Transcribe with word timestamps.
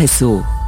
Expresso. 0.00 0.59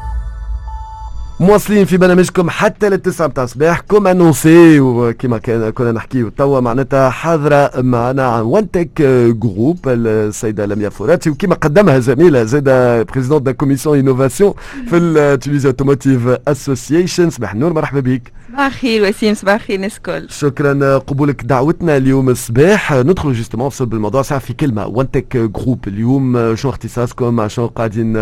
مواصلين 1.43 1.85
في 1.85 1.97
برنامجكم 1.97 2.51
حتى 2.51 2.89
للتسعة 2.89 3.27
متاع 3.27 3.45
الصباح 3.45 3.81
comme 3.81 4.07
annoncé 4.07 4.81
وكما 4.81 5.39
كان 5.39 5.71
كنا 5.71 5.93
نحكيو 5.93 6.29
توا 6.29 6.61
معناتها 6.61 7.11
حاضرة 7.11 7.71
معنا 7.81 8.27
عن 8.27 8.43
One 8.43 8.71
Tech 8.71 9.03
Group 9.43 9.79
السيدة 9.87 10.67
لميا 10.67 10.89
فوراتي. 10.89 11.31
وكما 11.31 11.55
قدمها 11.55 11.99
زميلة 11.99 12.45
زادا 12.45 13.03
présidente 13.03 13.43
de 13.43 13.53
commission 13.53 13.99
innovation 13.99 14.55
في 14.89 14.97
ال 14.97 15.05
Tunisian 15.05 15.69
Automotive 15.69 16.29
Association 16.49 17.31
صباح 17.31 17.53
النور 17.53 17.73
مرحبا 17.73 18.01
بك. 18.01 18.33
صباح 18.53 18.67
الخير 18.67 19.09
وسيم 19.09 19.35
صباح 19.35 19.55
الخير 19.55 19.81
ناس 19.81 19.97
الكل. 19.97 20.27
شكرا. 20.31 20.99
قبولك 20.99 21.45
دعوتنا 21.45 21.97
اليوم 21.97 22.29
الصباح 22.29 22.93
ندخل 22.93 23.33
justement 23.33 23.69
في 23.69 23.77
صلب 23.77 23.95
الموضوع. 23.95 24.23
ساعة 24.23 24.41
في 24.41 24.53
كلمة. 24.53 24.87
One 24.87 25.11
Tech 25.11 25.37
Group 25.37 25.89
اليوم. 25.89 26.57
شنو 26.57 26.71
اختصاصكم؟ 26.71 27.49
شنو 27.49 27.67
قاعدين 27.67 28.13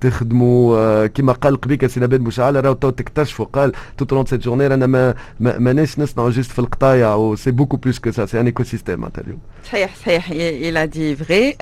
تخدموا؟ 0.00 1.06
كما 1.06 1.32
قال 1.32 1.60
قبيلك 1.60 1.86
سي 1.86 2.00
نبيل 2.00 2.18
بوشعالة 2.18 2.67
راهو 2.68 2.74
توا 2.74 2.90
تكتشفوا 2.90 3.46
قال 3.46 3.72
tout 3.98 4.04
au 4.04 4.11
long 4.11 4.26
de 4.26 4.30
cette 4.30 4.40
journée 4.40 4.66
رانا 4.66 4.86
ما 4.86 5.14
ماناش 5.40 5.98
نصنعوا 5.98 6.30
juste 6.30 6.50
في 6.50 6.58
القطايع 6.58 7.14
و 7.14 7.36
c'est 7.36 7.50
beaucoup 7.50 7.76
plus 7.76 7.98
que 7.98 8.05
ça 8.05 8.10
c'est 8.10 8.40
un 8.40 8.46
écosystème 8.46 9.04
اليوم. 9.18 9.38
صحيح 9.64 9.96
صحيح 9.96 10.30
à 10.30 10.86
dire 10.86 11.16
vrai 11.16 11.56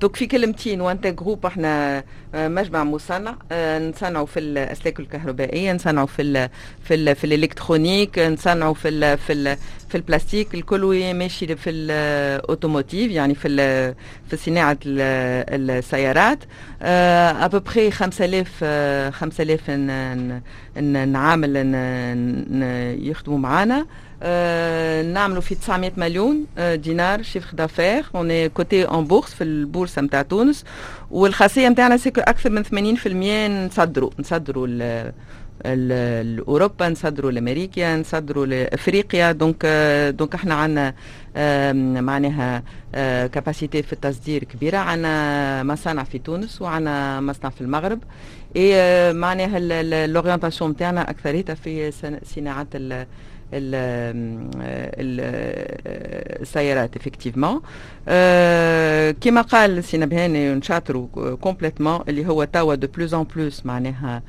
donc 0.00 0.16
في 0.16 0.26
كلمتين 0.26 0.80
One 0.80 0.91
Tech 0.91 1.06
Group 1.06 1.46
إحنا 1.46 2.04
مجمع 2.34 2.84
مصنع 2.84 3.34
نصنعوا 3.78 4.26
في 4.26 4.40
الاسلاك 4.40 5.00
الكهربائية 5.00 5.72
نصنعوا 5.72 6.06
في 6.06 6.22
ال 6.22 6.48
في 6.84 6.94
ال 6.94 7.16
في 7.16 7.24
ال 7.24 7.31
électronique 7.31 8.18
نصنعوا 8.18 8.74
في 8.74 8.88
ال 8.88 9.18
في 9.18 9.32
ال 9.32 9.56
في 9.88 9.94
البلاستيك 9.94 10.54
الكل 10.54 11.14
ماشي 11.14 11.56
في 11.56 11.70
ال 11.70 11.83
automotive 11.83 13.12
يعني 13.12 13.34
في 13.34 13.48
في 14.30 14.36
صناعة 14.36 14.78
السيارات. 14.86 16.38
ابوبخي 16.82 17.90
5000 17.90 18.64
5000 19.14 19.70
عامل 21.10 21.56
يخدموا 23.08 23.38
معانا. 23.38 23.86
نعملوا 25.12 25.40
في 25.40 25.54
900 25.54 25.92
مليون 25.96 26.46
دينار 26.58 27.22
chiffre 27.22 27.56
d'affaires 27.56 28.04
on 28.14 28.46
est 28.46 28.62
coté 28.62 28.84
en 28.84 29.04
bourse 29.04 29.34
في 29.34 29.44
البورصة 29.44 30.02
نتاع 30.02 30.22
تونس. 30.22 30.64
والخاصية 31.10 31.68
نتاعنا 31.68 31.96
c'est 31.96 32.11
que 32.11 32.20
أكثر 32.20 32.50
من 32.50 32.64
80% 32.64 33.66
نصدروا. 33.66 34.10
نصدروا 34.18 34.66
لاوروبا 35.64 36.88
نصدروا 36.88 37.30
لامريكا 37.30 37.96
نصدروا 37.96 38.46
لافريقيا 38.46 39.32
donc 39.32 39.66
donc 40.18 40.34
إحنا 40.34 40.54
عندنا 40.54 40.94
معناها 42.00 42.62
capacité 43.26 43.82
في 43.82 43.92
التصدير 43.92 44.44
كبيرة. 44.44 44.78
عندنا 44.78 45.62
مصانع 45.62 46.04
في 46.04 46.18
تونس 46.18 46.62
وعندنا 46.62 47.20
مصنع 47.20 47.50
في 47.50 47.60
المغرب. 47.60 47.98
اي 48.56 49.12
معناها 49.12 49.58
l'orientation 50.06 50.70
نتاعنا 50.70 51.10
اكثريتها 51.10 51.54
في 51.54 51.92
صناعة 52.34 52.66
السيارات 56.40 56.96
effectivement 56.96 57.60
كما 59.20 59.40
قال 59.50 59.84
سي 59.84 59.98
نبيل 59.98 60.30
هاني 60.30 60.54
نشاطروا 60.54 61.34
complètement 61.36 62.00
اللي 62.08 62.26
هو 62.26 62.44
توا 62.44 62.74
de 62.74 62.86
plus 62.86 63.14
en 63.14 63.22
plus 63.36 63.66
معناها 63.66 64.22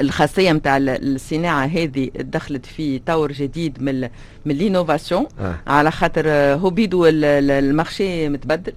الخاصية 0.00 0.52
نتاع 0.52 0.76
الصناعة 0.78 1.64
هذه 1.66 2.10
دخلت 2.14 2.66
في 2.66 2.98
طور 2.98 3.32
جديد 3.32 3.82
من 3.82 4.00
من 4.44 4.54
لينوفاسيون 4.54 5.26
آه. 5.40 5.54
على 5.66 5.90
خاطر 5.90 6.28
هو 6.30 6.70
بيدو 6.70 7.06
المارشي 7.06 8.28
متبدل. 8.28 8.72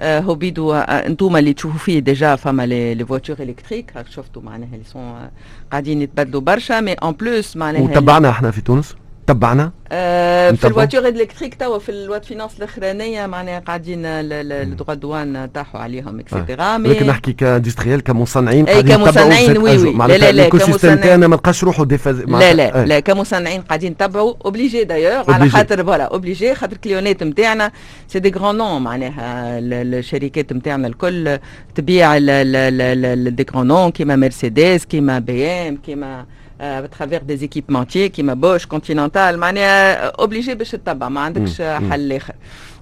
هو 0.00 0.34
بيدو 0.34 0.72
انتوما 0.74 1.38
اللي 1.38 1.52
تشوفوا 1.52 1.78
فيه 1.78 1.98
ديجا 1.98 2.36
فما 2.36 2.66
لي 2.66 3.06
فواتور 3.06 3.36
الكتريك 3.40 3.92
شفتوا 4.10 4.42
معناها 4.42 4.68
اللي 4.72 4.84
سون 4.84 5.30
قاعدين 5.70 6.02
يتبدلوا 6.02 6.40
برشا. 6.40 6.80
مي 6.80 6.92
ان 6.92 7.12
بلوس 7.12 7.56
معناها 7.56 7.82
وتبعنا 7.82 8.30
إحنا 8.30 8.50
في 8.50 8.60
تونس. 8.60 8.94
تبعنا؟ 9.26 9.72
آه 9.92 10.50
في 10.50 10.66
الواتور 10.66 11.08
الكتريك 11.08 11.54
توا 11.54 11.78
في 11.78 11.88
الوات 11.88 12.24
فينانس 12.24 12.52
الأخرانية 12.58 13.26
معناها 13.26 13.60
قاعدين 13.60 13.98
الدغوا 14.04 14.94
دوان 14.94 15.48
طاحوا 15.54 15.80
عليهم 15.80 16.20
اكسيتيرا 16.20 16.74
آه. 16.74 16.78
لكن 16.78 17.06
نحكي 17.06 17.32
ك 17.32 17.38
industriel 17.38 18.02
كمصنعين 18.02 18.66
قاعدين 18.66 18.96
كمصنعين 18.96 19.58
oui 19.58 19.76
oui. 19.78 19.92
لا 20.08 20.18
لا 20.18 20.32
لا 20.32 20.48
كمصنعين. 20.48 21.00
تاعنا 21.00 21.26
ما 21.26 21.34
لقاش 21.36 21.64
روحه 21.64 21.84
déphasé 21.84 22.20
لا 22.20 22.54
لا 22.54 22.86
لا 22.86 23.00
كمصنعين 23.00 23.60
قاعدين 23.60 23.92
نتبعوا 23.92 24.34
obligés 24.44 24.84
d'ailleurs 24.84 25.30
على 25.32 25.50
خاطر 25.50 25.84
voilà 25.84 26.04
obligés 26.04 26.54
خاطر 26.54 26.76
client 26.76 27.15
ات 27.15 27.22
نتاعنا 27.22 27.72
c'est 28.08 28.18
des 28.18 28.30
grands 28.30 28.56
noms 28.56 28.82
معناها 28.82 29.58
الشركات 29.58 30.52
نتاعنا 30.52 30.86
الكل 30.88 31.38
تبيع 31.74 32.18
des 32.18 33.46
grands 33.54 33.66
noms 33.66 33.90
كيما 33.90 34.16
مرسيدس 34.16 34.84
كيما 34.84 35.18
بي 35.18 35.46
ام 35.46 35.76
كيما 35.76 36.26
à 36.62 36.70
travers 36.70 37.22
des 37.22 37.36
équipementiers 37.36 38.08
كيما 38.08 38.34
بوش 38.34 38.66
كونتيننتال 38.66 39.38
معناها 39.38 39.94
obligé 40.10 40.54
باش 40.54 40.70
تتبع 40.70 41.08
ما 41.08 41.20
عندكش 41.20 41.62
حل 41.62 42.12
اخر 42.12 42.34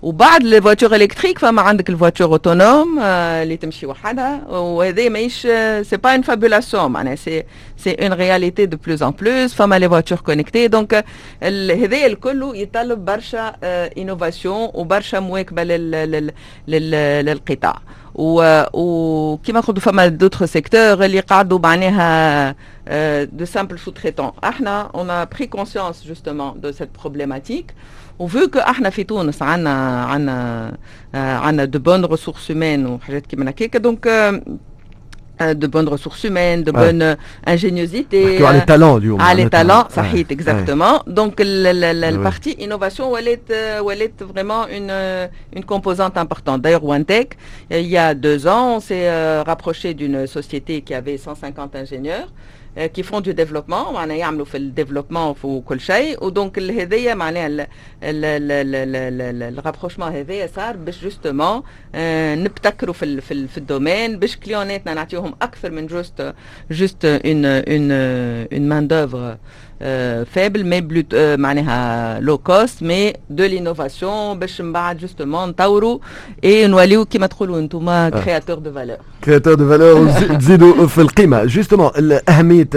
وبعد 0.03 0.43
les 0.45 0.58
voitures 0.58 0.95
électriques 0.95 1.39
فما 1.39 1.63
عندك 1.63 1.91
les 1.91 2.00
voitures 2.00 2.27
autonomes 2.29 2.99
اللي 2.99 3.57
تمشي 3.57 3.87
وحدها 3.87 4.49
وهذا 4.49 5.09
ماهيش 5.09 5.41
c'est 5.89 5.97
pas 5.97 6.13
une 6.13 6.23
fabulation 6.23 6.91
معناها 6.91 7.15
c'est 7.15 7.43
c'est 7.77 7.91
une 7.95 8.13
réalité 8.13 8.67
de 8.67 8.77
plus 8.87 9.03
en 9.03 9.11
plus 9.11 9.55
فما 9.55 9.79
les 9.79 9.89
voitures 9.89 10.19
connectées 10.19 10.69
donc 10.69 11.05
هذايا 11.43 12.07
الكل 12.07 12.53
يطلب 12.55 13.05
برشا 13.05 13.57
innovation 13.99 14.69
وبرشا 14.75 15.17
مواكبه 15.17 15.63
للقطاع 16.69 17.79
وكما 18.15 19.61
قلت 19.61 19.79
فما 19.79 20.07
d'autres 20.07 20.47
secteurs 20.47 21.05
اللي 21.05 21.21
قعدوا 21.21 21.59
معناها 21.59 22.53
de 23.25 23.47
simples 23.55 23.79
sous-traitants. 23.87 24.45
إحنا 24.45 24.91
on 24.95 25.09
a 25.09 25.37
pris 25.37 25.49
conscience 25.49 26.05
justement 26.07 26.55
de 26.63 26.73
cette 26.73 27.03
problématique 27.03 27.73
وفو 28.19 28.49
كو 28.49 28.59
إحنا 28.59 28.91
في 28.91 29.05
تونس 29.05 29.43
عندنا 29.43 30.05
عندنا 30.05 30.77
عندنا 31.15 31.65
دو 31.65 31.79
بون 31.79 32.05
ريسورس 32.05 32.51
هومان 32.51 32.87
وحاجات 32.87 33.27
كيما 33.27 33.51
هكاك 33.51 33.77
دونك 33.77 34.07
de 35.41 35.67
bonnes 35.67 35.89
ressources 35.89 36.25
humaines, 36.25 36.63
de 36.63 36.71
ouais. 36.71 36.79
bonne 36.93 37.17
ingéniosité. 37.47 38.39
Parce 38.39 38.55
euh, 38.55 38.59
les 38.59 38.67
talents, 38.67 38.99
du 38.99 39.13
Ah, 39.19 39.35
les 39.35 39.49
talents, 39.49 39.87
ça 39.89 40.03
ouais. 40.03 40.21
hit, 40.21 40.31
exactement. 40.31 41.03
Ouais. 41.07 41.13
Donc, 41.13 41.41
la, 41.41 41.73
la, 41.73 41.93
la, 41.93 42.11
la 42.11 42.19
partie 42.19 42.53
innovation, 42.59 43.17
elle 43.17 43.29
est, 43.29 43.51
elle 43.51 44.03
est 44.03 44.23
vraiment 44.23 44.67
une, 44.69 44.93
une 45.55 45.65
composante 45.65 46.17
importante. 46.19 46.63
D'ailleurs, 46.63 46.85
OneTech, 46.85 47.37
il 47.71 47.87
y 47.87 47.97
a 47.97 48.15
deux 48.15 48.47
ans, 48.47 48.77
on 48.77 48.81
s'est 48.81 49.09
euh, 49.09 49.43
rapproché 49.47 49.95
d'une 49.95 50.27
société 50.27 50.83
qui 50.83 50.95
avait 50.95 51.17
150 51.17 51.75
ingénieurs. 51.77 52.29
Qui 52.77 53.03
font 53.03 53.21
du 53.21 53.35
développement 53.35 53.93
معناها 53.93 54.17
يعملوا 54.17 54.45
في 54.45 54.57
الديفلوبمون 54.57 55.35
في 55.35 55.63
كل 55.67 55.81
شيء. 55.81 56.25
ودونك 56.25 56.59
هذايا 56.59 57.15
معناها 57.15 57.67
ال 58.03 58.18
rapprochement 58.18 60.13
هذايا 60.13 60.47
صار 60.47 60.77
باش 60.77 61.03
justement 61.03 61.63
نبتكروا 62.45 62.95
في 62.95 63.21
في, 63.21 63.49
في 63.49 63.59
ال 63.59 63.66
domaine 63.66 64.19
باش 64.19 64.37
client 64.37 64.80
اتنا 64.80 64.95
نعطيوهم 64.95 65.35
أكثر 65.43 65.71
من 65.71 65.87
juste 65.87 66.35
juste 66.71 67.05
une 67.05 67.45
une 67.45 67.91
une 68.53 68.69
main 68.69 68.89
d'œuvre 68.89 69.37
faible 70.25 70.65
mais 70.67 70.81
plutôt 70.81 71.15
معناها 71.15 72.21
le 72.21 72.39
coût 72.39 72.83
mais 72.83 73.13
de 73.31 73.45
l'innovation 73.45 74.39
باش 74.39 74.61
من 74.61 74.73
بعد 74.73 74.99
justement 74.99 75.49
نطوروا 75.49 75.99
et 76.45 76.67
نوليو 76.67 77.05
كيما 77.05 77.27
تقولوا 77.27 77.59
أنتم 77.59 78.09
créateurs 78.09 78.59
de 78.59 78.73
valeur 78.73 78.97
créateurs 79.25 79.55
de 79.55 79.69
valeur 79.69 80.11
تزيدوا 80.37 80.87
في 80.87 81.01
القيمه 81.01 81.45
justement 81.45 81.91
اهميه 82.29 82.69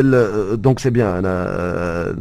donc 0.53 0.79
c'est 0.79 0.90
bien 0.90 1.07
أنا 1.25 2.16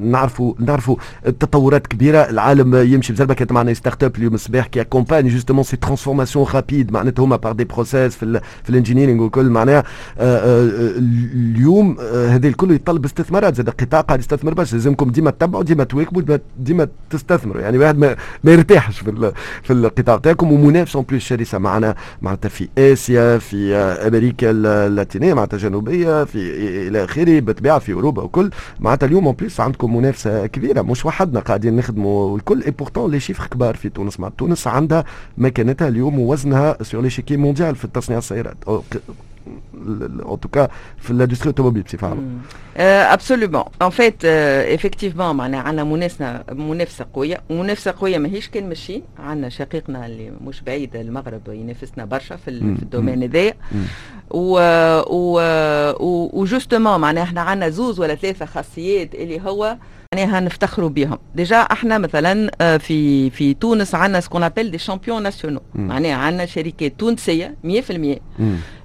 نعرفوا 0.00 0.54
نعرفوا 0.58 0.96
التطورات 1.26 1.86
كبيره 1.86 2.18
العالم 2.18 2.74
يمشي 2.74 3.12
بزربه 3.12 3.34
كانت 3.34 3.52
معنا 3.52 3.74
start-up 3.74 4.16
اليوم 4.16 4.34
الصباح 4.34 4.66
qui 4.66 4.80
accompagne 4.80 5.28
justement 5.28 5.64
ces 5.64 5.76
transformations 5.76 6.46
rapides 6.54 6.92
معناتها 6.92 7.24
هما 7.24 7.36
par 7.36 7.52
des 7.52 7.64
process 7.64 8.16
في 8.16 8.22
ال 8.22 8.40
في 8.64 8.70
ال 8.70 8.74
engineering 8.74 9.22
وكل 9.22 9.44
معناها 9.50 9.84
اليوم 10.18 12.00
هذا 12.00 12.48
الكل 12.48 12.70
يتطلب 12.70 13.04
استثمارات 13.04 13.54
زاد 13.54 13.68
قاعد 14.00 14.18
يستثمر 14.20 14.54
باش 14.54 14.72
لازمكم 14.72 15.10
ديما 15.10 15.30
تتبعوا 15.30 15.62
ديما 15.62 15.84
تواكبوا 15.84 16.38
ديما 16.58 16.88
تستثمروا. 17.10 17.62
يعني 17.62 17.78
واحد 17.78 17.98
ما, 17.98 18.16
ما 18.44 18.52
يرتاحش 18.52 18.98
في 19.00 19.32
في 19.62 19.72
القطاع 19.72 20.16
تاعكم 20.16 20.52
ومنافس 20.52 20.96
en 20.96 21.04
plus 21.08 21.22
شرسة 21.22 21.58
معنا 21.58 21.94
معناتها 22.22 22.48
في 22.48 22.68
آسيا 22.78 23.38
في 23.38 23.74
أمريكا 23.74 24.50
اللاتينية 24.50 25.34
معناتها 25.34 25.56
الجنوبية 25.56 26.24
في 26.24 26.38
إلى 26.88 27.04
آخره 27.04 27.40
بالطبيعة 27.40 27.78
في 27.78 27.92
أوروبا 27.92 28.22
وكل. 28.22 28.50
معناتها 28.80 29.06
اليوم 29.06 29.26
en 29.26 29.34
plus 29.34 29.60
عندكم 29.60 29.96
منافسة 29.96 30.46
كبيرة 30.46 30.82
مش 30.82 31.04
وحدنا 31.06 31.40
قاعدين 31.40 31.76
نخدموا 31.76 32.36
الكل. 32.36 32.62
et 32.62 32.70
pourtant 32.70 33.10
les 33.10 33.20
chiffres 33.20 33.46
كبار 33.46 33.76
في 33.76 33.88
تونس. 33.88 34.20
مع 34.20 34.28
تونس 34.28 34.66
عندها 34.66 35.04
مكانتها 35.38 35.88
اليوم 35.88 36.18
ووزنها 36.18 36.82
sur 36.82 37.02
l'échiquier 37.02 37.36
mondial 37.36 37.76
في 37.76 37.88
تصنيع 37.94 38.18
السيارات. 38.18 38.56
En 40.24 40.36
tout 40.36 40.58
cas 40.58 40.68
في 40.98 41.12
l'industrie 41.12 41.48
automobile 41.48 41.84
بصفه 41.86 42.06
عامه 42.08 42.22
absolument 43.12 43.64
en 43.82 43.90
fait 43.90 44.24
effectivement 44.24 45.36
معناها 45.36 45.60
عندنا 45.60 45.84
منافسه 45.84 46.44
منافسه 46.52 47.06
قويه 47.14 47.40
ومنافسه 47.50 47.94
قويه 48.00 48.18
ماهيش 48.18 48.48
كان 48.48 48.68
ماشيين 48.68 49.02
عندنا 49.18 49.48
شقيقنا 49.48 50.06
اللي 50.06 50.32
مش 50.46 50.60
بعيد 50.62 50.96
المغرب 50.96 51.40
ينافسنا 51.48 52.04
برشا 52.04 52.36
في, 52.36 52.50
في 52.76 52.82
ال 52.82 52.87
domaine 52.87 53.22
هذايا 53.22 53.54
و 54.30 54.58
و 55.10 55.40
و 56.40 56.46
justement 56.46 57.00
معناها 57.00 57.24
إحنا 57.24 57.40
عندنا 57.40 57.68
زوز 57.70 58.00
ولا 58.00 58.14
ثلاثة 58.14 58.44
خاصيات 58.46 59.14
اللي 59.14 59.40
هو 59.40 59.76
معناها 60.14 60.40
نفتخروا 60.40 60.88
بهم 60.88 61.18
déjà 61.34 61.56
إحنا 61.56 61.98
مثلا 61.98 62.50
في 62.78 63.30
في 63.30 63.54
تونس 63.54 63.94
عندنا 63.94 64.20
ce 64.20 64.26
qu'on 64.26 64.42
appelle 64.42 64.70
des 64.70 64.78
champions 64.78 65.22
nationaux 65.22 65.60
معناها 65.74 66.14
عندنا 66.14 66.46
شركات 66.46 66.92
تونسيه 67.00 67.54
100% 67.64 67.70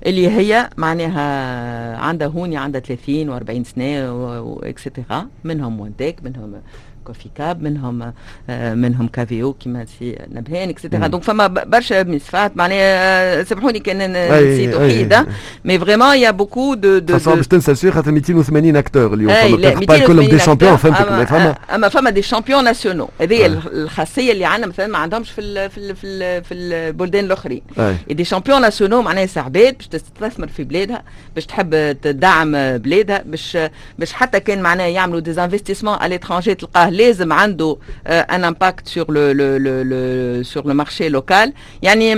اللي 0.05 0.29
هي 0.29 0.69
معناها 0.77 1.97
عندها 1.97 2.27
هوني 2.27 2.57
عندها 2.57 2.81
30 2.81 3.39
و40 3.39 3.67
سنة 3.75 4.13
و 4.13 4.26
et 4.26 4.51
cetera 4.51 5.27
منهم 5.43 5.79
One 5.79 5.98
Tech 5.98 6.23
منهم 6.23 6.61
Coficab 7.03 7.61
منهم 7.61 8.13
آه 8.49 8.73
منهم 8.73 9.07
Caveo 9.07 9.53
كيما 9.53 9.85
سي 9.99 10.19
نبهان 10.31 10.69
et 10.69 10.79
cetera 10.79 11.07
donc 11.07 11.23
فما 11.23 11.47
برشا 11.47 12.03
مسفات 12.03 12.57
معناها 12.57 13.43
سامحوني 13.43 13.79
كان 13.79 14.11
نسيت 14.11 14.75
وحيدة. 14.75 15.27
mais 15.65 15.79
vraiment 15.79 16.15
y 16.17 16.31
a 16.31 16.36
beaucoup 16.36 16.73
de 16.73 16.97
de 16.97 17.13
خاصة 17.13 17.35
باش 17.35 17.47
تنسى 17.47 17.75
شي 17.75 17.91
خاطر 17.91 18.11
280 18.11 18.75
acteurs 18.75 19.13
اليوم 19.13 19.33
فما 19.33 19.97
كلهم 20.07 20.27
des 20.29 20.39
champions 20.39 20.75
فهمتك 20.75 21.01
أما 21.01 21.25
فما 21.25 21.55
أما 21.75 21.89
فما 21.89 22.09
des 22.09 22.21
champions 22.21 22.63
nationaux 22.63 23.09
هذه 23.21 23.45
الخاصية 23.45 24.31
اللي 24.31 24.45
عندنا 24.45 24.67
مثلا 24.67 24.87
ما 24.87 24.97
عندهمش 24.97 25.31
في 25.31 25.41
ال 25.41 25.69
في 25.69 25.77
ال 25.77 25.95
في, 25.95 26.03
ال 26.07 26.43
في 26.43 26.53
البلدان 26.53 27.25
الأخرين. 27.25 27.61
des 28.09 28.23
champions 28.23 28.61
nationaux 28.61 29.01
معناها 29.01 29.27
عباد 29.37 29.75
باش 29.77 29.87
تستثمر 29.95 30.47
في 30.47 30.63
بلادها 30.63 31.03
باش 31.35 31.45
تحب 31.45 31.91
تدعم 32.01 32.51
بلادها 32.77 33.23
باش 33.25 33.57
باش 33.99 34.13
حتى 34.13 34.39
كان 34.39 34.61
معناها 34.61 34.87
يعملوا 34.87 35.19
des 35.19 35.43
investissements 35.43 35.93
على 35.93 36.09
l'étranger 36.09 36.55
تلقاه 36.55 36.89
لازم 36.89 37.33
عنده 37.33 37.77
un 38.07 38.43
impact 38.45 38.87
sur 38.87 39.05
le 39.11 39.31
le 39.31 39.57
le 39.83 40.43
sur 40.43 40.67
le 40.67 40.73
marché 40.73 41.09
local 41.09 41.53
يعني 41.81 42.09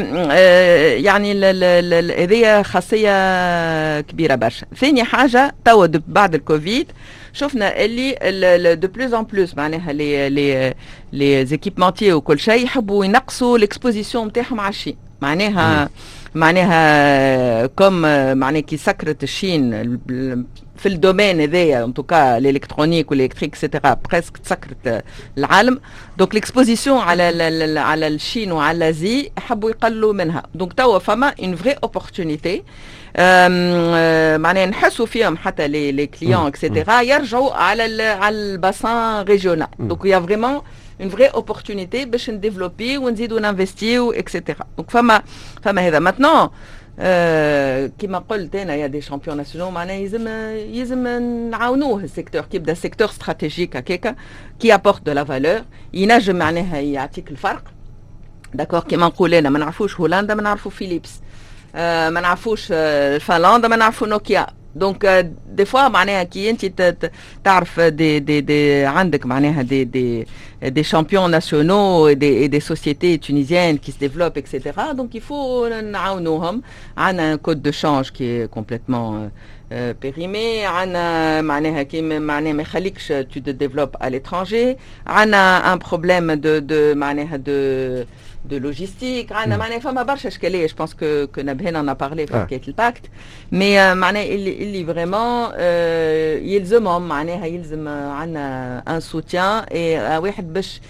يعني 1.04 1.32
هذه 2.24 2.62
خاصية 2.64 4.02
كبيرة 4.02 4.36
برشا. 4.36 4.66
ثاني 4.76 5.04
حاجة 5.04 5.56
توا 5.66 5.88
بعد 6.08 6.36
الكوفيد 6.36 6.92
شفنا 7.34 7.86
اللي 7.86 8.76
de 8.76 8.88
plus 8.88 9.14
en 9.14 9.24
plus 9.24 9.56
معناها 9.56 9.94
les 9.94 10.30
les 10.30 10.74
les 11.14 11.46
équipementiers 11.46 12.14
وكل 12.14 12.40
شيء 12.40 12.64
يحبوا 12.64 13.06
ينقصوا 13.06 13.58
ال 13.58 13.64
exposition 13.64 14.28
نتاعهم 14.28 14.60
على 14.60 14.70
ال 14.70 14.73
Chine. 14.73 14.96
معناها 15.22 15.90
معناها 16.36 17.66
comme 17.66 18.02
معناها 18.38 18.62
كي 18.62 18.78
سكرت 18.78 19.24
ال 19.24 19.32
Chine 19.32 19.72
في 20.78 20.86
ال 20.86 20.93
domaine 20.93 21.42
هذايا 21.42 21.86
ان 21.86 21.94
توكا 21.94 22.38
الالكترونيك 22.38 23.12
والالكتريك 23.12 23.50
اكسيتيرا 23.50 23.98
بريسك 24.10 24.38
تسكرت 24.38 25.04
العالم. 25.38 25.80
donc 26.18 26.36
l'exposition 26.36 27.00
على 27.00 27.24
على 27.80 28.08
ال 28.08 28.15
Chine 28.15 28.52
وعلى 28.52 28.94
l'Asie 28.94 29.32
حبوا 29.40 29.70
يقلوا 29.70 30.14
منها. 30.14 30.44
donc 30.56 30.74
توا 30.74 31.00
فما 31.00 31.34
une 31.44 31.56
vraie 31.56 31.72
opportunité 31.72 32.64
معناها 34.38 34.66
نحسوا 34.66 35.06
فيهم 35.06 35.38
حتى 35.38 35.68
les 35.68 36.08
clients 36.08 36.48
et 36.48 36.61
cetera 36.61 37.02
يرجعوا 37.02 37.54
على 37.54 38.04
على 38.04 38.36
ال 38.36 38.48
bassin 38.48 39.22
régional 39.22 39.68
donc 39.80 40.06
y 40.06 40.20
a 40.20 40.24
vraiment 40.24 40.62
une 41.02 41.10
vraie 41.10 41.32
opportunité 41.34 42.06
باش 42.06 42.30
ن 42.30 42.36
développi 42.36 42.98
ونزيدو 42.98 43.40
ن 43.40 43.49
investi 43.49 44.12
و 44.12 44.18
et 44.18 44.30
cetera 44.30 44.66
donc 44.78 44.90
فما 44.90 45.22
فما 45.64 45.88
هذا 45.88 46.00
maintenant 46.00 46.50
آه 47.00 47.92
كما 48.00 48.18
قلت 48.20 48.56
أنا 48.56 48.76
y 48.76 48.88
a 48.88 48.91
des 48.91 49.02
champions 49.02 49.38
nationaux 49.38 49.74
معناها 49.74 49.96
يلزم 49.96 50.28
يلزم 50.76 51.08
نعاونوه 51.52 52.04
ال 52.04 52.08
secteur 52.08 52.42
كي 52.42 52.58
يبدا 52.58 52.74
secteur 52.74 53.10
stratégique 53.10 53.78
هكاكا 53.78 54.16
qui 54.60 54.74
apporte 54.74 55.06
de 55.06 55.12
la 55.12 55.24
valeur 55.24 55.62
ينجم 55.94 56.36
معناها 56.36 56.78
يعطيك 56.80 57.32
الفرق 57.32 57.64
d'accord 58.54 58.80
كيما 58.80 59.06
نقول 59.06 59.34
أنا 59.34 59.50
ما 59.50 59.60
نعرفوش 59.60 60.00
هولندا 60.00 60.36
ما 60.36 60.42
نعرفوا 60.42 60.72
فيليبس 60.72 61.20
آه 61.76 62.10
ما 62.10 62.22
نعرفوش 62.22 62.68
آه 62.72 63.18
فنلندا 63.18 63.68
ما 63.68 63.76
نعرفوا 63.76 64.08
نوكيا 64.08 64.48
دونك 64.75 65.33
دي 65.47 65.65
فوا 65.65 65.89
معناها 65.89 66.23
كي 66.23 66.51
انت 66.51 67.09
تعرف 67.45 67.81
دي 67.81 68.19
دي 68.19 68.41
دي 68.41 68.85
عندك 68.85 69.27
معناها 69.27 69.63
دي 69.63 69.85
دي 69.85 70.27
des 70.63 70.85
champions 70.85 71.29
nationaux 71.29 72.09
et 72.09 72.17
des, 72.17 72.35
et 72.43 72.49
des 72.49 72.61
sociétés 72.61 73.19
tunisiennes 73.19 73.79
qui 73.79 73.93
se 73.93 73.99
développent, 73.99 74.37
etc. 74.37 74.61
Donc 74.95 75.15
il 75.15 75.21
faut 75.21 75.69
نعاونوهم. 75.69 76.63
عندنا 76.97 77.35
un 77.35 77.39
code 77.39 77.63
de 77.63 77.73
change 77.73 78.13
qui 78.13 78.25
est 78.25 78.51
complètement 78.51 79.31
euh, 79.73 79.95
périmé. 79.95 80.65
عندنا 80.65 81.43
معناها 81.43 81.83
كي 81.83 82.03
معناها 82.03 82.53
ما 82.53 82.63
يخليكش 82.63 83.13
tu 83.13 83.41
te 83.41 83.51
développes 83.51 83.97
à 84.01 84.11
l'étranger. 84.11 84.77
عندنا 85.07 85.75
un 85.75 85.79
problème 85.79 86.37
de 86.37 86.61
de 86.61 86.95
معناها 86.95 87.37
de 87.37 88.07
de 88.50 88.60
logistique. 88.60 89.32
عندنا 89.32 89.58
معناها 89.58 89.80
فما 89.80 90.04
برشا 90.04 90.28
اشكاليه 90.28 90.68
je 90.68 90.76
pense 90.78 90.94
que 90.94 91.28
que 91.36 91.42
نبهان 91.42 91.76
en 91.76 91.94
parlait 91.94 92.28
في 92.28 92.40
حكايه 92.40 92.62
ال 92.68 92.73
pacte 92.73 93.02
mais 93.52 93.96
معناها 93.96 94.24
اللي 94.24 94.64
اللي 94.64 94.86
vraiment 94.86 95.50
يلزمهم 96.50 97.08
معناها 97.08 97.46
يلزم 97.46 97.88
عندنا 97.88 98.84
un 98.88 99.00
soutien 99.00 99.64
et 99.72 100.18
واحد 100.18 100.54
باش 100.54 100.82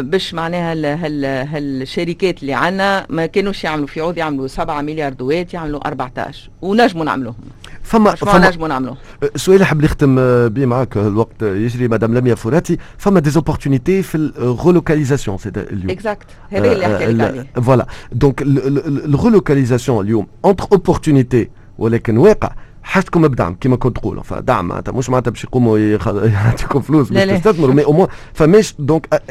باش 0.00 0.34
معناها 0.34 0.72
هال 0.72 1.24
هالشركات 1.24 2.42
اللي 2.42 2.54
عندنا 2.54 3.06
ما 3.08 3.26
كانوش 3.26 3.64
يعملوا 3.64 3.86
في 3.86 4.00
عوض 4.00 4.18
يعملوا 4.18 4.46
7 4.46 4.80
مليار 4.82 5.12
دوات 5.12 5.54
يعملوا 5.54 5.88
14 5.88 6.50
ونجموا 6.62 7.04
نعملوهم. 7.04 7.36
فما 7.82 8.14
فما 8.14 8.48
نجموا 8.48 8.68
نعملوه 8.68 8.96
السؤال 9.34 9.64
حاب 9.64 9.84
نختم 9.84 10.14
به 10.48 10.66
معك 10.66 10.96
الوقت 10.96 11.42
يجري 11.42 11.88
مدام 11.88 12.14
لميا 12.14 12.34
فراتي 12.34 12.78
فما 12.98 13.20
des 13.20 13.30
opportunités 13.36 14.02
في 14.02 14.14
ال 14.14 14.22
relocalisation 14.22 15.38
اليوم 15.46 15.90
exact 15.90 16.26
هذا 16.50 16.72
اللي 16.72 16.84
حكيت 16.86 17.20
عليه 17.20 17.46
voilà 17.62 17.86
donc 18.12 18.42
ال 18.42 18.53
relocalisation 18.53 20.04
اليوم 20.04 20.26
une 20.44 20.66
opportunité 20.72 21.48
ولكن 21.78 22.16
واقع 22.16 22.52
حاجتكم 22.88 23.28
بدعم 23.28 23.56
كما 23.60 23.76
كنت 23.76 23.96
تقول 23.96 24.24
فدعم 24.24 24.68
معناتها 24.68 24.92
مش 24.92 25.10
معناتها 25.10 25.30
باش 25.30 25.44
يقوموا 25.44 25.78
يعطيكم 26.34 26.80
فلوس 26.80 27.08
باش 27.08 27.40
تستثمروا 27.40 27.74
mais 27.74 27.84
أو 27.84 28.08
فماش 28.34 28.74
donc 28.78 29.22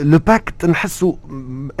le 0.00 0.18
pacte 0.18 0.64
نحسوا 0.64 1.12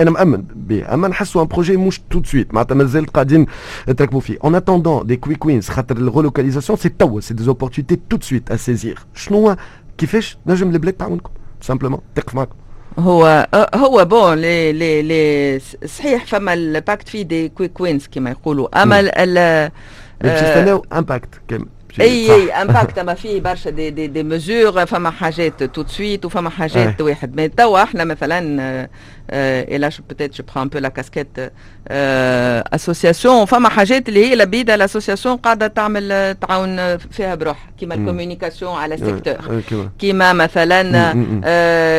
أنا 0.00 0.10
مأمن 0.10 0.44
به. 0.54 0.94
أما 0.94 1.08
نحسوا 1.08 1.42
un 1.42 1.46
projet 1.46 1.76
مش 1.76 2.00
tout 2.10 2.18
de 2.18 2.22
suite 2.24 2.54
معناتها 2.54 2.74
مازال 2.74 3.06
قاعدين 3.06 3.46
تركبوا 3.86 4.20
فيه. 4.20 4.38
en 4.44 4.54
attendant 4.54 5.06
des 5.06 5.16
quick 5.16 5.46
wins 5.46 5.68
خاطر 5.68 5.96
ال 5.96 6.02
relocalisation 6.02 6.78
c'est 6.78 6.88
توا 6.88 7.20
c'est 7.20 7.34
des 7.34 7.48
opportunités 7.48 8.00
tout 8.10 8.15
de 8.15 8.18
suite 8.20 8.50
à 8.50 8.57
saisir 8.57 8.98
شنو 9.14 9.56
كيفاش؟ 9.98 10.38
نجم 10.46 10.70
البلاد 10.70 10.94
تعاونكم 10.94 11.30
simplement 11.60 12.00
تقف 12.14 12.34
معكم. 12.34 12.54
هو 12.98 13.48
هو 13.74 14.04
bon 14.04 14.34
لي 14.34 14.72
لي 14.72 15.02
لي 15.02 15.60
صحيح 15.86 16.26
فما 16.26 16.54
ال 16.54 16.63
pacte 16.63 17.08
فيه 17.08 17.22
des 17.22 17.48
quick 17.48 17.80
wins 17.80 18.06
كما 18.12 18.30
يقولوا. 18.30 18.82
أما 18.82 19.00
باش 20.20 20.40
تستناو 20.40 20.86
un 20.92 21.02
pacte 21.02 21.28
كامل 21.48 21.66
et 22.00 22.32
et 22.34 22.52
un 22.52 22.65
pacte 22.65 22.98
اما 22.98 23.14
فيه 23.14 23.40
برشا 23.40 23.70
des 23.70 23.90
des 23.90 24.06
des 24.06 24.22
mesures 24.22 24.86
فما 24.86 25.10
حاجات 25.10 25.62
tout 25.62 25.78
de 25.78 25.86
suite 25.86 26.24
وفما 26.24 26.50
حاجات 26.50 27.00
واحد 27.00 27.36
mais 27.36 27.48
توا 27.48 27.82
إحنا 27.82 28.04
مثلا 28.04 28.88
et 29.30 29.78
là 29.78 29.90
peut-être 30.08 30.34
je 30.34 30.44
prends 30.54 30.68
peu 30.68 30.78
la 30.78 30.88
casquette 30.88 31.28
association 32.74 33.44
فما 33.44 33.68
حاجات 33.68 34.08
اللي 34.08 34.26
هي 34.26 34.34
لبيدة 34.34 34.74
ال 34.74 34.79
association 34.79 35.36
قاعدة 35.36 35.66
تعمل 35.66 36.36
تعاون 36.40 36.96
فيها 36.96 37.34
بروح 37.34 37.70
كيما 37.80 37.94
ال 37.94 38.00
communication 38.00 38.74
على 38.74 38.94
ال 38.94 39.03
secteur 39.03 39.62
كيما 39.98 40.32
مثلا 40.32 41.12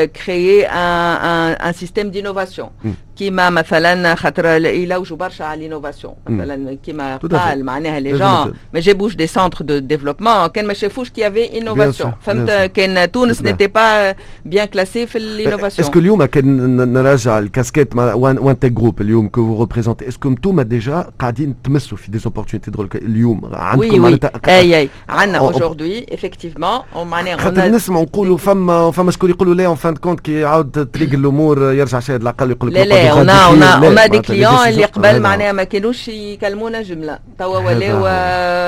créer 0.07 0.67
un 0.67 1.73
système 1.73 2.11
d'innovation 2.11 2.69
كيما 3.17 3.49
مثلا 3.49 4.15
خاطر 4.15 4.45
يلوجوا 4.65 5.17
برشا 5.17 5.45
على 5.45 5.59
ال 5.59 5.64
innovation 5.64 6.13
مثلا 6.27 6.77
كيما 6.85 7.17
قال 7.17 7.65
معناها 7.65 7.99
les 7.99 8.11
gens 8.11 8.53
ما 8.73 8.79
جابوش 8.79 9.15
des 9.15 9.27
centres 9.27 9.65
de 9.65 9.77
développement 9.77 10.47
كان 10.47 10.67
ما 10.67 10.73
شافوش 10.73 11.09
qu'il 11.09 11.21
y 11.21 11.27
avait 11.27 11.57
innovation 11.57 12.13
فهمت 12.21 12.51
كان 12.51 13.11
تونس 13.11 13.41
n'était 13.41 13.67
pas 13.67 14.15
bien 14.45 14.65
classée 14.65 15.07
في 15.07 15.17
ال 15.17 15.24
innovation 15.24 15.87
est-ce 15.87 15.95
que 15.95 15.99
اليوم 15.99 16.25
كان 16.25 17.14
نراجع 17.15 17.39
ال 17.39 17.45
casquette 17.45 17.95
One 17.95 18.59
Tech 18.59 18.71
Group 18.71 19.01
اليوم 19.01 19.27
que 19.27 19.59
représentez 19.59 20.07
est-ce 20.07 20.22
que 20.22 20.29
انتوما 20.29 20.63
déjà 20.63 21.11
قاعدين 21.19 21.55
تمسوا 21.63 21.97
في 21.97 22.11
des 22.11 22.19
opportunités 22.25 22.71
اليوم 22.95 23.41
عندكم 23.53 24.03
وي 24.03 24.19
اي 24.47 24.77
اي 24.79 24.89
عندنا 25.09 25.37
aujourd'hui 25.37 26.13
effectivement 26.13 26.79
معناها 26.95 27.37
خاطر 27.37 27.67
نسمعوا 27.67 28.03
نقولوا 28.03 28.37
فما 28.37 28.91
فما 28.91 29.11
شكون 29.11 29.29
يقولوا 29.29 29.53
لا 29.53 29.65
en 29.65 29.75
fin 29.75 29.95
de 29.95 30.01
compte 30.01 30.19
كي 30.19 30.39
يعاود 30.39 30.89
تريق 30.93 31.13
الأمور 31.13 31.73
يرجع 31.73 31.99
شاهد 31.99 32.21
العقل 32.21 32.51
يقول 32.51 32.73
لك 32.73 32.87
لا 32.87 33.11
on 33.11 33.29
on 33.29 33.63
on 33.63 34.09
des 34.09 34.19
clients 34.19 34.67
اللي 34.67 34.85
قبل 34.85 35.19
معناها 35.19 35.51
ما 35.51 35.63
كانوش 35.63 36.07
يكلمونا 36.07 36.81
جمله 36.81 37.19
توا 37.39 37.59
ولاو 37.59 37.99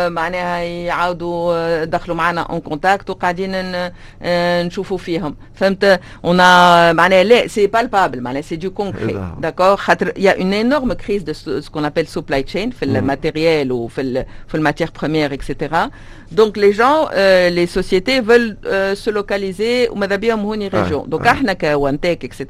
معناها 0.09 0.87
نعاودوا 0.87 1.83
دخلوا 1.83 2.17
معنا 2.17 2.41
en 2.41 2.59
contact 2.59 3.09
وقاعدين 3.09 3.51
نشوفوا 4.65 4.97
فيهم 4.97 5.35
فهمت 5.55 5.99
اون 6.25 6.37
معناها 6.95 7.23
لا 7.23 7.47
سي 7.47 7.67
بالبابل 7.67 8.21
معناها 8.21 8.37
là, 8.38 8.44
c'est 8.44 8.58
du 8.58 8.72
concret. 8.72 9.15
D'accord? 9.39 9.79
Il 10.15 10.24
y 10.24 10.27
a 10.29 10.38
une 10.38 10.53
énorme 10.53 10.96
crise 10.96 11.24
de 11.24 11.34
ce, 11.34 11.70
qu'on 11.70 11.84
appelle 11.84 12.08
supply 12.08 12.46
chain, 12.48 12.70
fait 12.77 12.86
le 12.86 13.01
matériel 13.01 13.72
ou 13.72 13.89
fait 13.89 14.03
le, 14.03 14.60
matière 14.60 14.91
première, 14.91 15.32
etc. 15.34 15.56
Donc 16.32 16.58
les 16.58 16.74
gens, 16.74 17.08
euh, 17.13 17.50
les 17.50 17.67
sociétés 17.67 18.20
veulent 18.22 18.58
euh, 18.65 18.96
se 18.96 19.10
localiser 19.10 19.88
au 19.89 19.96
Madabia 19.96 20.36
région. 20.67 21.06
Donc 21.08 21.22
etc. 22.24 22.46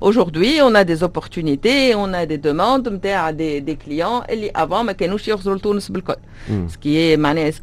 Aujourd'hui, 0.00 0.58
on 0.62 0.74
a 0.74 0.84
des 0.84 1.02
opportunités, 1.02 1.94
on 1.94 2.12
a 2.12 2.26
des 2.26 2.38
demandes 2.38 3.00
à 3.04 3.32
des, 3.32 3.60
des 3.60 3.76
clients 3.76 4.22
avant 4.54 4.84
mais 4.84 4.94
hmm. 6.48 6.68
Ce 6.68 6.78
qui 6.78 6.96
est, 6.98 7.18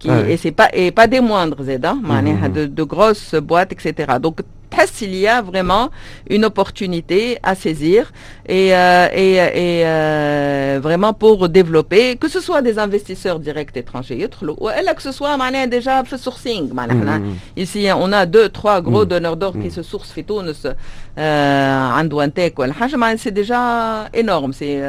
ah 0.10 0.70
et 0.74 0.92
pas, 0.92 1.08
des 1.08 1.20
moindres, 1.20 1.64
Zeda, 1.64 1.92
hein, 1.92 1.96
hmm, 2.22 2.48
hmm, 2.48 2.54
de, 2.54 2.66
de 2.66 2.84
grosses 2.84 3.36
boîtes, 3.36 3.72
etc. 3.74 4.14
Donc 4.22 4.40
il 5.00 5.15
y 5.15 5.27
a 5.27 5.43
vraiment 5.43 5.91
une 6.29 6.45
opportunité 6.45 7.38
à 7.43 7.55
saisir 7.55 8.12
et, 8.47 8.75
euh, 8.75 9.09
et, 9.12 9.35
et 9.35 9.87
euh, 9.87 10.81
vraiment 10.83 11.12
pour 11.12 11.49
développer, 11.49 12.17
que 12.17 12.29
ce 12.29 12.41
soit 12.41 12.62
des 12.62 12.79
investisseurs 12.79 13.38
directs 13.38 13.77
étrangers, 13.77 14.29
ou 14.43 14.69
que 14.97 15.03
ce 15.03 15.12
soit 15.12 15.37
déjà 15.67 16.05
fait 16.05 16.19
sourcing. 16.19 16.73
Mm. 16.73 17.35
Ici, 17.57 17.88
on 17.95 18.12
a 18.12 18.27
deux, 18.27 18.49
trois 18.49 18.81
gros 18.81 19.05
mm. 19.05 19.09
donneurs 19.09 19.37
d'ordre 19.37 19.61
qui 19.62 19.71
se 19.71 19.83
sourcent 19.83 20.12
fait 20.12 20.25
Tunis, 20.25 20.67
euh, 21.19 23.17
c'est 23.19 23.35
déjà 23.35 24.09
énorme. 24.12 24.53
C'est 24.53 24.81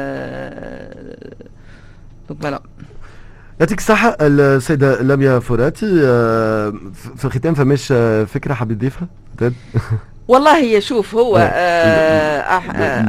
donc 2.28 2.38
voilà. 2.40 2.62
يعطيك 3.60 3.78
الصحة 3.78 4.16
السيدة 4.20 5.02
لميا 5.02 5.38
فراتي 5.38 5.86
في 7.16 7.24
الختام 7.24 7.54
فماش 7.54 7.92
فكرة 8.32 8.54
حابب 8.54 8.72
تضيفها؟ 8.72 9.08
والله 10.27 10.79
شوف 10.79 11.15
هو 11.15 11.37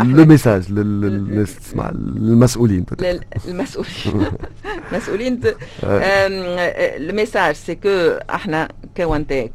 لو 0.04 0.25
message 0.25 0.73
للناس 0.73 1.56
تسمع 1.56 1.88
المسؤولين. 1.88 2.87
المسؤولين 3.49 4.26
المسؤولين 4.92 5.40
ال 5.83 6.04
message 6.04 7.55
c'est 7.55 7.75
que 7.75 8.19
أحنا 8.30 8.68
ك 8.97 9.03
One 9.03 9.25
Tech 9.25 9.52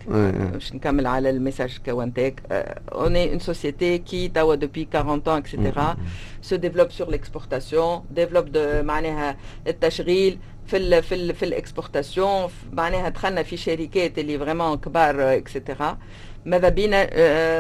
باش 0.54 0.74
نكمل 0.74 1.08
على 1.08 1.30
ال 1.30 1.36
message 1.36 1.78
ك 1.86 1.93
One 1.93 2.14
Tech 2.14 2.42
on 2.52 3.16
est 3.16 3.32
une 3.32 3.40
société 3.40 3.98
qui 3.98 4.28
توا 4.28 4.56
depuis 4.56 4.88
40 4.96 5.22
ans 5.26 5.30
et 5.30 5.47
cetera 5.47 5.98
se 6.42 6.56
développe 6.56 6.92
sur 6.92 7.08
l'exportation 7.12 8.02
développe 8.20 8.58
معناها 8.82 9.38
التشغيل 9.68 10.38
في 10.68 10.78
ال 10.78 11.04
في 11.04 11.16
ال 11.16 11.36
في 11.36 11.46
ال 11.46 11.55
exportation 11.55 12.50
معناها 12.74 13.10
دخلنا 13.10 13.44
في 13.44 13.58
شركات 13.58 14.20
اللي 14.20 14.40
vraiment 14.40 14.78
كبار 14.78 15.34
et 15.34 15.50
cetera 15.50 15.98
ماذا 16.46 16.70
بينا؟ 16.70 17.10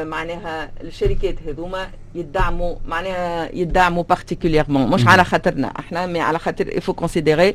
معناها 0.03 0.71
الشركات 0.81 1.35
هذوما 1.47 1.87
يدعموا 2.15 2.75
معناها 2.87 3.55
يدعموا 3.55 4.03
particulièrement 4.03 4.89
مش 4.89 5.07
على 5.07 5.23
خاطرنا. 5.23 5.67
إحنا 5.79 6.05
mais 6.05 6.19
على 6.19 6.39
خاطر 6.39 6.65
considérer 6.79 7.53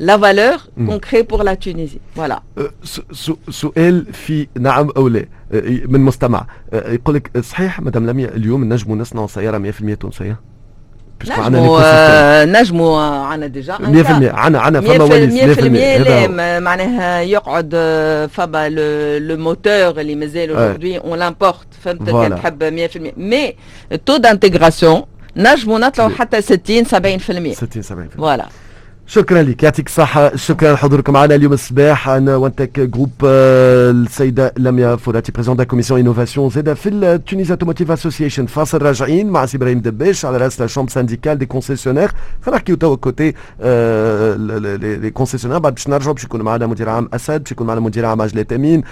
la 0.00 0.16
valeur 0.16 0.68
qu'on 0.86 0.98
crée 0.98 1.24
pour 1.24 1.42
la 1.42 1.56
Tunisie. 1.56 2.00
Voilà. 2.16 2.40
سؤال 3.50 4.12
في 4.12 4.48
نعم 4.58 4.90
أو 4.96 5.08
لا. 5.08 5.26
من 5.86 6.00
مستمع. 6.00 6.46
يقول 6.72 7.14
لك 7.14 7.40
صحيح 7.40 7.80
مدام 7.80 8.06
لميا 8.06 8.28
اليوم 8.28 8.72
نجموا 8.72 8.96
نصنعوا 8.96 9.26
سيارة 9.26 9.72
100% 9.72 9.94
تونسية؟ 9.94 10.40
نجموا 11.24 12.44
نجموا 12.44 13.00
عنا 13.00 13.46
déjà. 13.46 13.76
100% 13.76 13.78
عنا 14.34 14.60
عنا 14.60 14.80
فما 14.80 15.04
وليس 15.04 15.58
100% 15.58 15.60
لا 15.64 16.60
معناها 16.60 17.20
يقعد 17.20 17.70
فما 18.32 18.68
le 19.18 19.36
moteur 19.36 20.00
اللي 20.00 20.14
مازال 20.14 20.56
aujourd'hui 20.56 20.98
on 20.98 21.18
l'importe 21.18 21.66
فهمت؟ 21.84 22.10
كان 22.10 22.34
تحب 22.36 22.88
100% 22.90 22.98
mais 23.16 23.54
ال 23.92 23.97
taux 23.97 24.16
d'intégration 24.16 25.02
نجموا 25.36 25.78
نطلعوا 25.78 26.10
حتى 26.10 26.42
60 26.42 26.84
70% 26.84 26.88
60 26.88 27.82
70% 27.82 28.16
voilà 28.16 28.46
شكرا 29.08 29.42
لك. 29.42 29.62
يعطيك 29.62 29.86
الصحة. 29.86 30.36
شكرا 30.36 30.72
لحضوركم 30.72 31.12
معنا 31.12 31.34
اليوم 31.34 31.52
الصباح. 31.52 32.08
عن 32.08 32.36
One 32.36 32.55
Tech 32.55 32.80
Group 32.80 33.10
السيدة 33.24 34.54
لميا 34.58 34.96
فراتي 34.96 35.32
présidente 35.32 35.64
commission 35.64 36.00
innovation 36.00 36.50
زاده 36.50 36.74
في 36.74 36.88
ال 36.88 36.95
Tunisian 36.95 37.50
Automotive 37.50 37.90
Association 37.90 38.46
فاصل 38.46 38.82
راجعين 38.82 39.30
مع 39.30 39.46
سي 39.46 39.56
إبراهيم 39.56 39.80
دباش 39.80 40.24
على 40.24 40.36
راس 40.36 40.60
la 40.60 40.66
chambre 40.66 40.90
syndicale 40.90 41.38
des 41.38 41.46
concessionnaires 41.46 42.10
خلينا 42.42 42.56
نحكيو 42.56 42.76
توا 42.76 42.96
côté 42.96 43.34
les 45.00 45.10
concessionnaires 45.10 45.58
بعد 45.58 45.74
باش 45.74 45.88
نرجعوا 45.88 46.14
باش 46.14 46.24
يكون 46.24 46.42
معنا 46.42 46.66
مدير 46.66 46.88
عام 46.88 47.08
اسد 47.12 47.42
باش 47.42 47.52
يكون 47.52 47.66
معنا 47.66 47.80
مدير 47.80 48.06
عام 48.06 48.22
عجلة 48.22 48.46
امين 48.52 48.82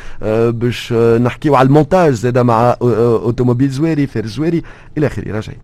باش 0.50 0.92
نحكيو 0.92 1.54
على 1.54 1.66
المونتاج 1.66 2.12
زاده 2.12 2.42
مع 2.42 2.76
Automobile 2.82 3.70
Zouari 3.70 4.06
فير 4.06 4.26
زويري 4.26 4.62
إلى 4.98 5.06
اخره 5.06 5.32
راجعين 5.32 5.58